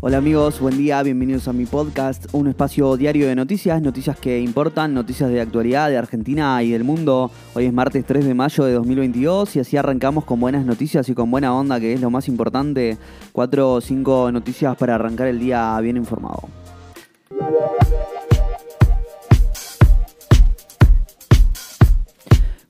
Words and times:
Hola 0.00 0.18
amigos, 0.18 0.60
buen 0.60 0.76
día, 0.76 1.02
bienvenidos 1.02 1.48
a 1.48 1.54
mi 1.54 1.64
podcast, 1.64 2.26
un 2.32 2.48
espacio 2.48 2.98
diario 2.98 3.26
de 3.26 3.34
noticias, 3.34 3.80
noticias 3.80 4.18
que 4.18 4.40
importan, 4.40 4.92
noticias 4.92 5.30
de 5.30 5.40
actualidad 5.40 5.88
de 5.88 5.96
Argentina 5.96 6.62
y 6.62 6.70
del 6.70 6.84
mundo. 6.84 7.30
Hoy 7.54 7.64
es 7.64 7.72
martes 7.72 8.04
3 8.04 8.26
de 8.26 8.34
mayo 8.34 8.64
de 8.64 8.74
2022 8.74 9.56
y 9.56 9.60
así 9.60 9.78
arrancamos 9.78 10.24
con 10.24 10.38
buenas 10.38 10.66
noticias 10.66 11.08
y 11.08 11.14
con 11.14 11.30
buena 11.30 11.54
onda, 11.54 11.80
que 11.80 11.94
es 11.94 12.00
lo 12.02 12.10
más 12.10 12.28
importante. 12.28 12.98
Cuatro 13.32 13.72
o 13.72 13.80
cinco 13.80 14.30
noticias 14.30 14.76
para 14.76 14.96
arrancar 14.96 15.28
el 15.28 15.38
día 15.38 15.80
bien 15.80 15.96
informado. 15.96 16.42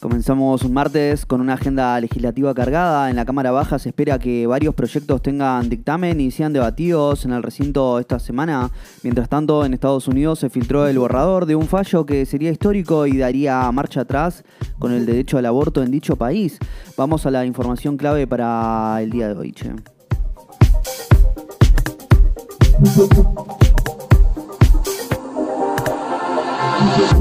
Comenzamos 0.07 0.63
un 0.63 0.73
martes 0.73 1.27
con 1.27 1.41
una 1.41 1.55
agenda 1.55 1.99
legislativa 1.99 2.55
cargada. 2.55 3.11
En 3.11 3.17
la 3.17 3.25
Cámara 3.25 3.51
Baja 3.51 3.81
se 3.81 3.89
espera 3.89 4.21
que 4.21 4.47
varios 4.47 4.73
proyectos 4.73 5.21
tengan 5.21 5.69
dictamen 5.69 6.21
y 6.21 6.31
sean 6.31 6.53
debatidos 6.53 7.25
en 7.25 7.33
el 7.33 7.43
recinto 7.43 7.99
esta 7.99 8.21
semana. 8.21 8.71
Mientras 9.03 9.29
tanto, 9.29 9.65
en 9.65 9.75
Estados 9.75 10.07
Unidos 10.07 10.39
se 10.39 10.49
filtró 10.49 10.87
el 10.87 11.01
borrador 11.01 11.45
de 11.45 11.57
un 11.57 11.67
fallo 11.67 12.07
que 12.07 12.25
sería 12.25 12.53
histórico 12.53 13.09
y 13.09 13.19
daría 13.19 13.69
marcha 13.73 14.03
atrás 14.03 14.45
con 14.79 14.93
el 14.93 15.07
derecho 15.07 15.39
al 15.39 15.47
aborto 15.47 15.83
en 15.83 15.91
dicho 15.91 16.15
país. 16.15 16.61
Vamos 16.97 17.27
a 17.27 17.33
la 17.33 17.45
información 17.45 17.97
clave 17.97 18.29
para 18.29 19.03
el 19.03 19.11
día 19.11 19.27
de 19.27 19.35
hoy. 19.35 19.51
Che. 19.51 19.73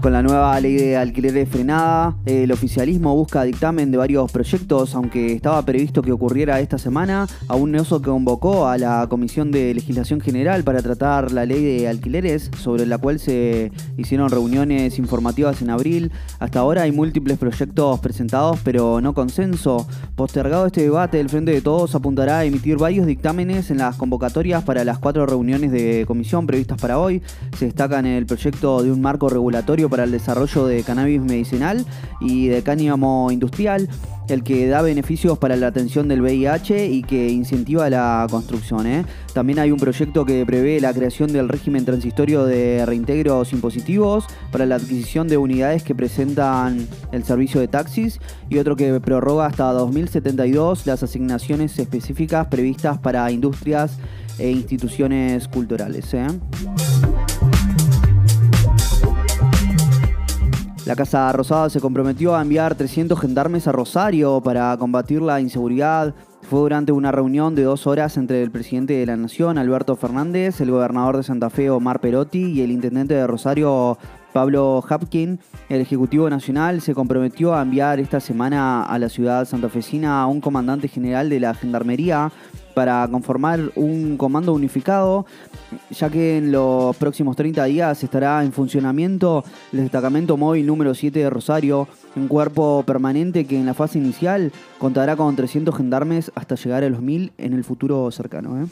Con 0.00 0.12
la 0.12 0.22
nueva 0.22 0.60
ley 0.60 0.76
de 0.76 0.96
alquileres 0.96 1.48
frenada, 1.48 2.16
el 2.24 2.52
oficialismo 2.52 3.16
busca 3.16 3.42
dictamen 3.42 3.90
de 3.90 3.98
varios 3.98 4.30
proyectos, 4.30 4.94
aunque 4.94 5.32
estaba 5.32 5.60
previsto 5.62 6.02
que 6.02 6.12
ocurriera 6.12 6.60
esta 6.60 6.78
semana, 6.78 7.26
aún 7.48 7.72
no 7.72 7.84
se 7.84 8.00
convocó 8.00 8.68
a 8.68 8.78
la 8.78 9.08
Comisión 9.10 9.50
de 9.50 9.74
Legislación 9.74 10.20
General 10.20 10.62
para 10.62 10.82
tratar 10.82 11.32
la 11.32 11.44
ley 11.44 11.64
de 11.64 11.88
alquileres, 11.88 12.48
sobre 12.58 12.86
la 12.86 12.98
cual 12.98 13.18
se 13.18 13.72
hicieron 13.96 14.30
reuniones 14.30 15.00
informativas 15.00 15.62
en 15.62 15.70
abril. 15.70 16.12
Hasta 16.38 16.60
ahora 16.60 16.82
hay 16.82 16.92
múltiples 16.92 17.36
proyectos 17.36 17.98
presentados, 17.98 18.60
pero 18.62 19.00
no 19.00 19.14
consenso. 19.14 19.88
Postergado 20.14 20.66
este 20.66 20.82
debate, 20.82 21.18
el 21.18 21.28
Frente 21.28 21.50
de 21.50 21.60
Todos 21.60 21.96
apuntará 21.96 22.38
a 22.38 22.44
emitir 22.44 22.76
varios 22.76 23.04
dictámenes 23.04 23.72
en 23.72 23.78
las 23.78 23.96
convocatorias 23.96 24.62
para 24.62 24.84
las 24.84 25.00
cuatro 25.00 25.26
reuniones 25.26 25.72
de 25.72 26.04
comisión 26.06 26.46
previstas 26.46 26.80
para 26.80 27.00
hoy. 27.00 27.20
Se 27.58 27.64
destacan 27.64 28.06
el 28.06 28.26
proyecto 28.26 28.84
de 28.84 28.92
un 28.92 29.00
marco 29.00 29.28
regulatorio 29.28 29.87
para 29.88 30.04
el 30.04 30.10
desarrollo 30.10 30.66
de 30.66 30.82
cannabis 30.82 31.20
medicinal 31.20 31.84
y 32.20 32.48
de 32.48 32.62
cáñamo 32.62 33.30
industrial, 33.30 33.88
el 34.28 34.44
que 34.44 34.68
da 34.68 34.82
beneficios 34.82 35.38
para 35.38 35.56
la 35.56 35.68
atención 35.68 36.08
del 36.08 36.20
VIH 36.20 36.86
y 36.86 37.02
que 37.02 37.28
incentiva 37.28 37.88
la 37.88 38.26
construcción. 38.30 38.86
¿eh? 38.86 39.04
También 39.32 39.58
hay 39.58 39.70
un 39.70 39.78
proyecto 39.78 40.24
que 40.24 40.44
prevé 40.44 40.80
la 40.80 40.92
creación 40.92 41.32
del 41.32 41.48
régimen 41.48 41.84
transitorio 41.84 42.44
de 42.44 42.84
reintegros 42.84 43.52
impositivos 43.52 44.26
para 44.52 44.66
la 44.66 44.76
adquisición 44.76 45.28
de 45.28 45.38
unidades 45.38 45.82
que 45.82 45.94
presentan 45.94 46.86
el 47.12 47.24
servicio 47.24 47.60
de 47.60 47.68
taxis 47.68 48.20
y 48.48 48.58
otro 48.58 48.76
que 48.76 49.00
prorroga 49.00 49.46
hasta 49.46 49.72
2072 49.72 50.86
las 50.86 51.02
asignaciones 51.02 51.78
específicas 51.78 52.46
previstas 52.48 52.98
para 52.98 53.30
industrias 53.30 53.98
e 54.38 54.50
instituciones 54.50 55.48
culturales. 55.48 56.14
¿eh? 56.14 56.26
La 60.88 60.96
Casa 60.96 61.30
Rosada 61.32 61.68
se 61.68 61.82
comprometió 61.82 62.34
a 62.34 62.40
enviar 62.40 62.74
300 62.74 63.20
gendarmes 63.20 63.68
a 63.68 63.72
Rosario 63.72 64.40
para 64.40 64.74
combatir 64.78 65.20
la 65.20 65.38
inseguridad. 65.38 66.14
Fue 66.42 66.60
durante 66.60 66.92
una 66.92 67.12
reunión 67.12 67.54
de 67.54 67.64
dos 67.64 67.86
horas 67.86 68.16
entre 68.16 68.42
el 68.42 68.50
presidente 68.50 68.94
de 68.94 69.04
la 69.04 69.16
Nación, 69.16 69.58
Alberto 69.58 69.96
Fernández, 69.96 70.60
el 70.60 70.70
gobernador 70.70 71.16
de 71.16 71.22
Santa 71.22 71.50
Fe, 71.50 71.68
Omar 71.68 72.00
Perotti, 72.00 72.52
y 72.52 72.62
el 72.62 72.70
intendente 72.70 73.14
de 73.14 73.26
Rosario, 73.26 73.98
Pablo 74.32 74.82
Hapkin. 74.88 75.40
El 75.68 75.80
Ejecutivo 75.80 76.30
Nacional 76.30 76.80
se 76.80 76.94
comprometió 76.94 77.54
a 77.54 77.62
enviar 77.62 78.00
esta 78.00 78.20
semana 78.20 78.84
a 78.84 78.98
la 78.98 79.08
ciudad 79.08 79.46
santafesina 79.46 80.22
a 80.22 80.26
un 80.26 80.40
comandante 80.40 80.88
general 80.88 81.28
de 81.28 81.40
la 81.40 81.54
Gendarmería 81.54 82.30
para 82.78 83.08
conformar 83.08 83.72
un 83.74 84.16
comando 84.16 84.52
unificado, 84.52 85.26
ya 85.90 86.08
que 86.10 86.38
en 86.38 86.52
los 86.52 86.96
próximos 86.96 87.34
30 87.34 87.64
días 87.64 88.04
estará 88.04 88.44
en 88.44 88.52
funcionamiento 88.52 89.42
el 89.72 89.80
destacamento 89.80 90.36
móvil 90.36 90.64
número 90.64 90.94
7 90.94 91.18
de 91.18 91.28
Rosario, 91.28 91.88
un 92.14 92.28
cuerpo 92.28 92.84
permanente 92.86 93.46
que 93.46 93.58
en 93.58 93.66
la 93.66 93.74
fase 93.74 93.98
inicial 93.98 94.52
contará 94.78 95.16
con 95.16 95.34
300 95.34 95.76
gendarmes 95.76 96.27
hasta 96.34 96.54
llegar 96.54 96.84
a 96.84 96.88
los 96.88 97.00
1000 97.00 97.32
en 97.38 97.52
el 97.52 97.64
futuro 97.64 98.10
cercano. 98.10 98.62
¿eh? 98.62 98.66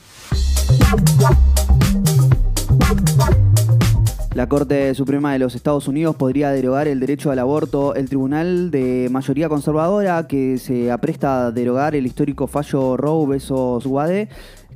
La 4.34 4.49
Corte 4.49 4.94
Suprema 4.94 5.33
de 5.33 5.39
los 5.39 5.55
Estados 5.55 5.89
Unidos 5.89 6.15
podría 6.17 6.50
derogar 6.50 6.89
el 6.89 7.00
derecho 7.00 7.31
al 7.31 7.39
aborto. 7.39 7.94
El 7.94 8.09
tribunal 8.09 8.71
de 8.71 9.09
mayoría 9.11 9.49
conservadora 9.49 10.27
que 10.27 10.59
se 10.59 10.93
apresta 10.93 11.47
a 11.47 11.53
derogar 11.53 11.94
el 11.94 12.05
histórico 12.05 12.47
fallo 12.47 12.99
Roe 12.99 13.27
vs. 13.27 13.87
Wade 13.87 14.28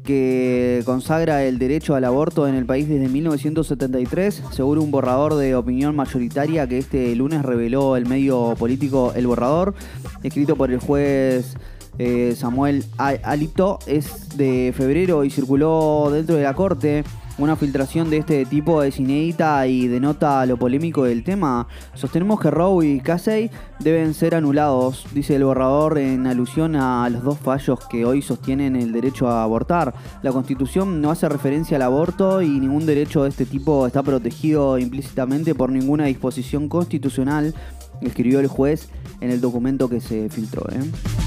que 0.04 0.82
consagra 0.86 1.44
el 1.44 1.58
derecho 1.58 1.94
al 1.94 2.04
aborto 2.04 2.48
en 2.48 2.54
el 2.54 2.64
país 2.64 2.88
desde 2.88 3.08
1973, 3.08 4.42
según 4.50 4.78
un 4.78 4.91
borrador 4.91 5.34
de 5.34 5.54
opinión 5.54 5.94
mayoritaria 5.94 6.66
que 6.66 6.78
este 6.78 7.14
lunes 7.14 7.42
reveló 7.42 7.97
el 7.97 8.06
medio 8.06 8.54
político 8.58 9.12
El 9.14 9.26
Borrador, 9.26 9.74
escrito 10.22 10.56
por 10.56 10.70
el 10.70 10.78
juez 10.78 11.54
eh, 12.02 12.34
Samuel 12.34 12.82
Alito, 12.96 13.78
es 13.86 14.34
de 14.38 14.72
febrero 14.74 15.22
y 15.22 15.28
circuló 15.28 16.08
dentro 16.10 16.36
de 16.36 16.44
la 16.44 16.54
Corte. 16.54 17.04
Una 17.36 17.56
filtración 17.56 18.08
de 18.08 18.16
este 18.16 18.46
tipo 18.46 18.82
es 18.82 18.98
inédita 18.98 19.66
y 19.66 19.86
denota 19.86 20.46
lo 20.46 20.56
polémico 20.56 21.04
del 21.04 21.22
tema. 21.24 21.68
Sostenemos 21.92 22.40
que 22.40 22.50
Roe 22.50 22.86
y 22.86 23.00
Casey 23.00 23.50
deben 23.80 24.14
ser 24.14 24.34
anulados, 24.34 25.06
dice 25.12 25.36
el 25.36 25.44
borrador 25.44 25.98
en 25.98 26.26
alusión 26.26 26.74
a 26.74 27.06
los 27.10 27.22
dos 27.22 27.38
fallos 27.38 27.78
que 27.90 28.06
hoy 28.06 28.22
sostienen 28.22 28.76
el 28.76 28.92
derecho 28.92 29.28
a 29.28 29.42
abortar. 29.42 29.92
La 30.22 30.32
Constitución 30.32 31.02
no 31.02 31.10
hace 31.10 31.28
referencia 31.28 31.76
al 31.76 31.82
aborto 31.82 32.40
y 32.40 32.48
ningún 32.48 32.86
derecho 32.86 33.24
de 33.24 33.28
este 33.28 33.44
tipo 33.44 33.86
está 33.86 34.02
protegido 34.02 34.78
implícitamente 34.78 35.54
por 35.54 35.70
ninguna 35.70 36.06
disposición 36.06 36.70
constitucional, 36.70 37.54
escribió 38.00 38.40
el 38.40 38.46
juez 38.46 38.88
en 39.20 39.30
el 39.30 39.42
documento 39.42 39.90
que 39.90 40.00
se 40.00 40.30
filtró. 40.30 40.64
¿eh? 40.70 41.19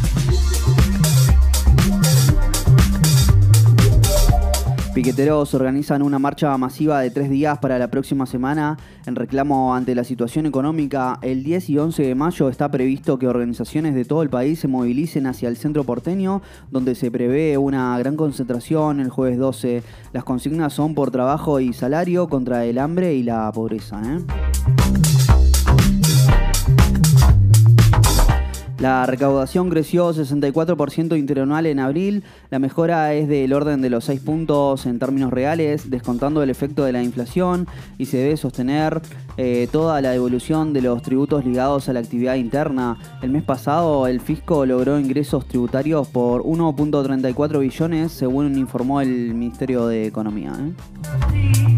Piqueteros 4.94 5.56
organizan 5.56 6.04
una 6.04 6.20
marcha 6.20 6.56
masiva 6.56 7.00
de 7.00 7.09
tres 7.09 7.28
días 7.28 7.58
para 7.58 7.80
la 7.80 7.88
próxima 7.88 8.28
semana 8.28 8.78
en 9.08 9.16
reclamo 9.16 9.74
ante 9.74 9.96
la 9.96 10.04
situación 10.04 10.46
económica. 10.46 11.18
El 11.24 11.44
10 11.44 11.72
y 11.72 11.80
11 11.80 12.04
de 12.04 12.14
mayo 12.14 12.48
está 12.48 12.70
previsto 12.70 13.18
que 13.18 13.28
organizaciones 13.28 13.96
de 13.96 14.06
todo 14.06 14.22
el 14.22 14.30
país 14.30 14.59
se 14.59 14.68
movilicen 14.68 15.26
hacia 15.26 15.50
el 15.50 15.58
centro 15.58 15.84
porteño, 15.84 16.44
donde 16.70 16.94
se 16.94 17.09
prevé 17.09 17.58
una 17.58 17.98
gran 17.98 18.16
concentración 18.16 19.00
el 19.00 19.09
jueves 19.09 19.40
12. 19.40 19.82
Las 20.14 20.26
consignas 20.26 20.74
son 20.74 20.94
por 20.94 21.09
trabajo 21.09 21.59
y 21.59 21.74
salario 21.74 22.28
contra 22.28 22.64
el 22.66 22.78
hambre 22.78 23.16
y 23.16 23.24
la 23.24 23.52
pobreza. 23.52 24.00
¿eh? 24.06 25.22
La 28.84 29.06
recaudación 29.06 29.70
creció 29.70 30.14
64% 30.14 31.18
interanual 31.18 31.68
en 31.68 31.80
abril. 31.80 32.22
La 32.50 32.60
mejora 32.60 33.14
es 33.14 33.30
del 33.30 33.54
orden 33.54 33.82
de 33.82 33.90
los 33.90 34.04
6 34.04 34.20
puntos 34.20 34.86
en 34.86 35.00
términos 35.00 35.32
reales, 35.32 35.90
descontando 35.90 36.44
el 36.44 36.50
efecto 36.50 36.84
de 36.84 36.92
la 36.92 37.02
inflación 37.02 37.66
y 37.98 38.08
se 38.08 38.18
debe 38.18 38.35
sostener 38.35 39.02
eh, 39.38 39.70
toda 39.72 40.02
la 40.02 40.14
evolución 40.14 40.74
de 40.74 40.82
los 40.82 41.02
tributos 41.02 41.46
ligados 41.46 41.88
a 41.88 41.94
la 41.94 42.02
actividad 42.02 42.35
interna. 42.35 42.97
El 43.22 43.30
mes 43.30 43.44
pasado 43.44 44.06
el 44.06 44.20
fisco 44.20 44.66
logró 44.66 45.00
ingresos 45.00 45.47
tributarios 45.47 46.09
por 46.09 46.44
1.34 46.44 47.59
billones, 47.59 48.12
según 48.12 48.58
informó 48.58 49.00
el 49.00 49.34
Ministerio 49.34 49.88
de 49.88 50.08
Economía. 50.08 50.52
¿eh? 50.59 51.72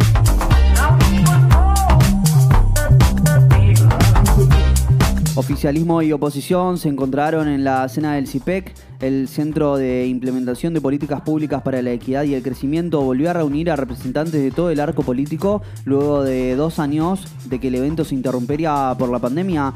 Oficialismo 5.37 6.01
y 6.01 6.13
oposición 6.13 6.77
se 6.77 6.87
encontraron 6.87 7.49
en 7.49 7.65
la 7.65 7.89
cena 7.89 8.13
del 8.13 8.25
CIPEC. 8.25 8.73
El 9.01 9.27
Centro 9.27 9.75
de 9.75 10.07
Implementación 10.07 10.73
de 10.73 10.79
Políticas 10.79 11.19
Públicas 11.21 11.61
para 11.61 11.81
la 11.81 11.91
Equidad 11.91 12.23
y 12.23 12.35
el 12.35 12.41
Crecimiento 12.41 13.01
volvió 13.01 13.29
a 13.29 13.33
reunir 13.33 13.69
a 13.69 13.75
representantes 13.75 14.41
de 14.41 14.51
todo 14.51 14.69
el 14.69 14.79
arco 14.79 15.03
político 15.03 15.61
luego 15.83 16.23
de 16.23 16.55
dos 16.55 16.79
años 16.79 17.27
de 17.49 17.59
que 17.59 17.67
el 17.67 17.75
evento 17.75 18.05
se 18.05 18.15
interrumpiera 18.15 18.95
por 18.97 19.09
la 19.09 19.19
pandemia. 19.19 19.73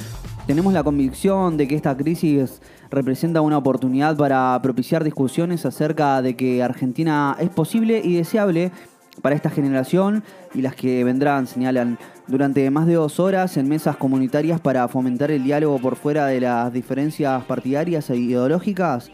Tenemos 0.48 0.72
la 0.72 0.82
convicción 0.82 1.58
de 1.58 1.68
que 1.68 1.76
esta 1.76 1.98
crisis 1.98 2.62
representa 2.90 3.42
una 3.42 3.58
oportunidad 3.58 4.16
para 4.16 4.58
propiciar 4.64 5.04
discusiones 5.04 5.66
acerca 5.66 6.22
de 6.22 6.38
que 6.38 6.64
Argentina 6.64 7.36
es 7.38 7.50
posible 7.50 8.02
y 8.02 8.16
deseable 8.16 8.72
para 9.22 9.36
esta 9.36 9.50
generación 9.50 10.24
y 10.54 10.62
las 10.62 10.76
que 10.76 11.04
vendrán, 11.04 11.48
señalan, 11.48 11.98
durante 12.28 12.70
más 12.70 12.86
de 12.88 12.96
dos 12.96 13.20
horas 13.20 13.58
en 13.58 13.68
mesas 13.68 13.98
comunitarias 13.98 14.60
para 14.60 14.88
fomentar 14.88 15.32
el 15.32 15.44
diálogo 15.44 15.80
por 15.80 15.96
fuera 15.96 16.28
de 16.28 16.42
las 16.42 16.72
diferencias 16.72 17.44
partidarias 17.46 18.10
e 18.10 18.18
ideológicas, 18.18 19.12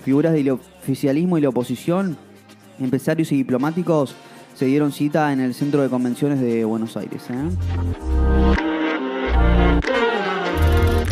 figuras 0.00 0.32
del 0.32 0.50
oficialismo 0.50 1.38
y 1.38 1.40
la 1.40 1.48
oposición 1.50 2.16
empresarios 2.80 3.30
y 3.32 3.36
diplomáticos 3.36 4.14
se 4.54 4.66
dieron 4.66 4.92
cita 4.92 5.32
en 5.32 5.40
el 5.40 5.54
Centro 5.54 5.82
de 5.82 5.88
Convenciones 5.88 6.40
de 6.40 6.64
Buenos 6.64 6.96
Aires. 6.96 7.24
¿eh? 7.30 8.54